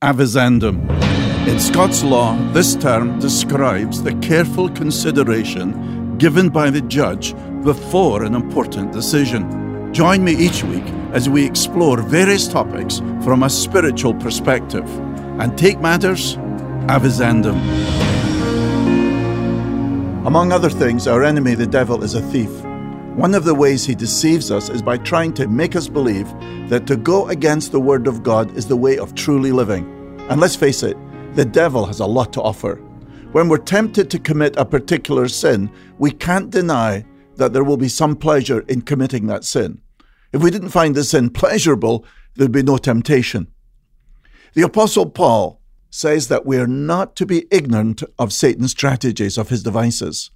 [0.00, 0.78] Avizandum.
[1.48, 8.36] In Scots law, this term describes the careful consideration given by the judge before an
[8.36, 9.92] important decision.
[9.92, 14.88] Join me each week as we explore various topics from a spiritual perspective
[15.40, 16.36] and take matters
[16.86, 17.58] avizandum.
[20.24, 22.67] Among other things, our enemy, the devil, is a thief.
[23.18, 26.28] One of the ways he deceives us is by trying to make us believe
[26.68, 29.84] that to go against the Word of God is the way of truly living.
[30.30, 30.96] And let's face it,
[31.34, 32.76] the devil has a lot to offer.
[33.32, 37.88] When we're tempted to commit a particular sin, we can't deny that there will be
[37.88, 39.82] some pleasure in committing that sin.
[40.32, 42.04] If we didn't find the sin pleasurable,
[42.36, 43.48] there'd be no temptation.
[44.54, 45.60] The Apostle Paul
[45.90, 50.30] says that we are not to be ignorant of Satan's strategies, of his devices.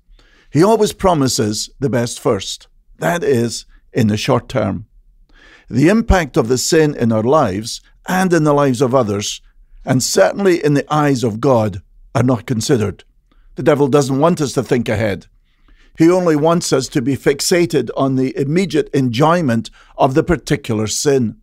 [0.50, 2.66] He always promises the best first.
[2.98, 4.86] That is, in the short term.
[5.68, 9.40] The impact of the sin in our lives and in the lives of others,
[9.84, 11.82] and certainly in the eyes of God,
[12.14, 13.04] are not considered.
[13.54, 15.26] The devil doesn't want us to think ahead.
[15.98, 21.38] He only wants us to be fixated on the immediate enjoyment of the particular sin.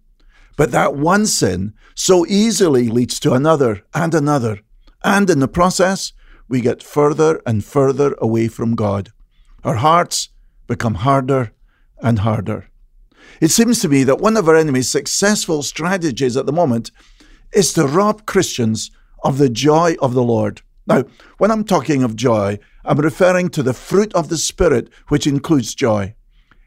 [0.58, 4.60] But that one sin so easily leads to another and another.
[5.04, 6.14] And in the process,
[6.48, 9.12] we get further and further away from God.
[9.64, 10.30] Our hearts
[10.70, 11.52] become harder
[12.02, 12.70] and harder.
[13.42, 16.92] It seems to me that one of our enemy's successful strategies at the moment
[17.54, 18.92] is to rob Christians
[19.24, 20.62] of the joy of the Lord.
[20.88, 21.04] Now,
[21.40, 25.76] when I'm talking of joy, I'm referring to the fruit of the Spirit, which includes
[25.76, 26.16] joy.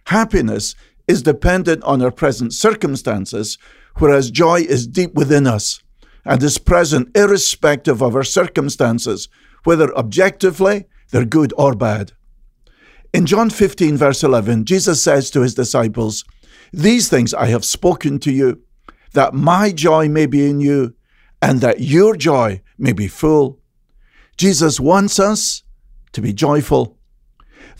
[0.06, 0.74] Happiness
[1.06, 3.56] is dependent on our present circumstances,
[3.98, 5.82] whereas joy is deep within us
[6.24, 9.28] and is present irrespective of our circumstances,
[9.64, 12.12] whether objectively they're good or bad.
[13.14, 16.24] In John 15, verse 11, Jesus says to his disciples,
[16.72, 18.62] These things I have spoken to you,
[19.12, 20.94] that my joy may be in you,
[21.42, 23.60] and that your joy may be full.
[24.38, 25.62] Jesus wants us
[26.12, 26.96] to be joyful.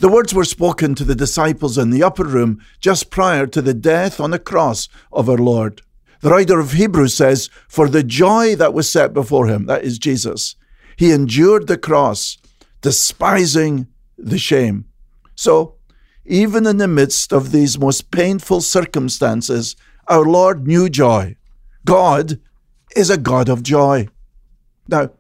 [0.01, 3.73] The words were spoken to the disciples in the upper room just prior to the
[3.73, 5.81] death on the cross of our Lord.
[6.21, 9.99] The writer of Hebrews says, For the joy that was set before him, that is
[9.99, 10.57] Jesus,
[10.97, 12.37] he endured the cross,
[12.83, 13.87] despising
[14.19, 14.85] the shame
[15.35, 15.77] so,
[16.25, 19.77] even in the midst of these most painful circumstances,
[20.09, 21.37] our Lord knew joy.
[21.85, 22.41] God
[22.95, 24.09] is a God of joy.
[24.87, 25.11] Now,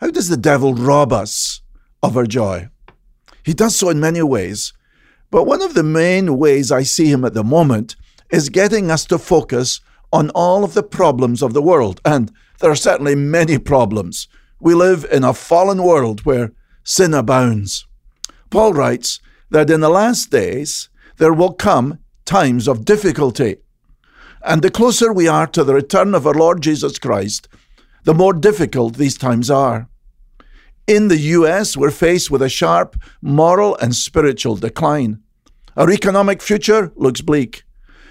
[0.00, 1.62] how does the devil rob us
[2.02, 2.68] of our joy?
[3.44, 4.72] He does so in many ways,
[5.30, 7.96] but one of the main ways I see him at the moment
[8.30, 9.80] is getting us to focus
[10.12, 12.00] on all of the problems of the world.
[12.04, 14.28] And there are certainly many problems.
[14.60, 16.52] We live in a fallen world where
[16.84, 17.86] sin abounds.
[18.50, 19.20] Paul writes,
[19.50, 23.56] that in the last days there will come times of difficulty.
[24.42, 27.48] And the closer we are to the return of our Lord Jesus Christ,
[28.04, 29.88] the more difficult these times are.
[30.86, 35.20] In the US, we're faced with a sharp moral and spiritual decline.
[35.76, 37.64] Our economic future looks bleak.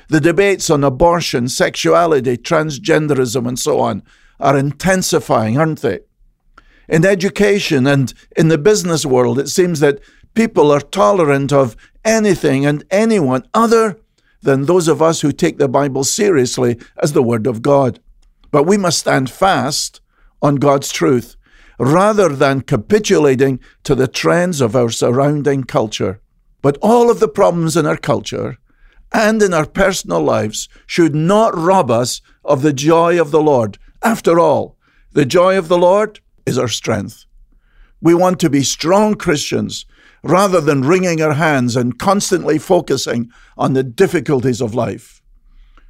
[0.09, 4.03] The debates on abortion, sexuality, transgenderism, and so on
[4.39, 5.99] are intensifying, aren't they?
[6.87, 9.99] In education and in the business world, it seems that
[10.35, 13.99] people are tolerant of anything and anyone other
[14.41, 17.99] than those of us who take the Bible seriously as the Word of God.
[18.51, 20.01] But we must stand fast
[20.41, 21.35] on God's truth
[21.79, 26.21] rather than capitulating to the trends of our surrounding culture.
[26.61, 28.57] But all of the problems in our culture
[29.11, 33.77] and in our personal lives should not rob us of the joy of the Lord.
[34.03, 34.77] After all,
[35.13, 37.25] the joy of the Lord is our strength.
[38.01, 39.85] We want to be strong Christians
[40.25, 45.21] rather than wringing our hands and constantly focusing on the difficulties of life.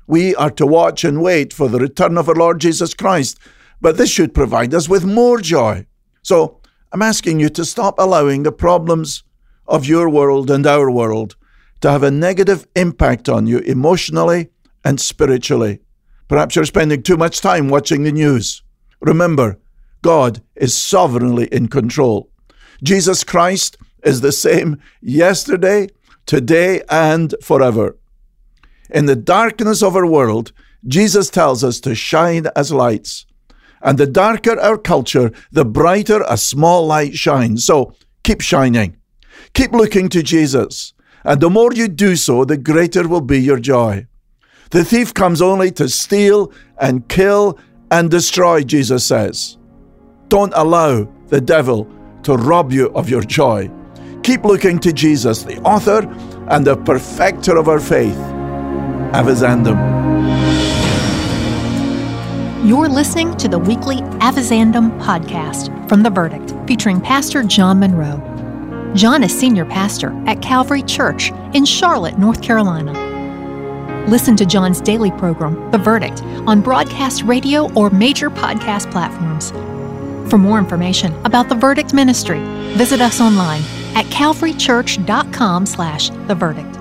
[0.07, 3.40] We are to watch and wait for the return of our Lord Jesus Christ,
[3.79, 5.88] but this should provide us with more joy.
[6.22, 6.59] So
[6.91, 9.23] I'm asking you to stop allowing the problems
[9.68, 11.38] of your world and our world
[11.79, 14.50] to have a negative impact on you emotionally
[14.84, 15.79] and spiritually.
[16.28, 18.63] Perhaps you're spending too much time watching the news.
[19.00, 19.59] Remember,
[20.02, 22.29] God is sovereignly in control.
[22.84, 25.90] Jesus Christ is the same yesterday,
[26.25, 27.97] today, and forever.
[28.90, 30.53] In the darkness of our world,
[30.87, 33.25] Jesus tells us to shine as lights.
[33.81, 37.66] And the darker our culture, the brighter a small light shines.
[37.66, 37.93] So
[38.23, 38.97] keep shining.
[39.53, 40.93] Keep looking to Jesus.
[41.23, 44.08] And the more you do so, the greater will be your joy.
[44.72, 47.59] The thief comes only to steal and kill
[47.91, 49.58] and destroy, Jesus says.
[50.28, 51.87] Don't allow the devil
[52.23, 53.69] to rob you of your joy.
[54.25, 55.99] Keep looking to Jesus, the author
[56.49, 58.17] and the perfecter of our faith.
[59.13, 59.77] Avizandum.
[62.67, 68.93] You're listening to the weekly Avizandum podcast from The Verdict, featuring Pastor John Munro.
[68.95, 72.93] John is senior pastor at Calvary Church in Charlotte, North Carolina.
[74.07, 79.51] Listen to John's daily program, The Verdict, on broadcast radio or major podcast platforms.
[80.31, 82.39] For more information about The Verdict Ministry,
[82.73, 83.61] visit us online
[83.96, 86.74] at calvarychurch.com slash The Verdict.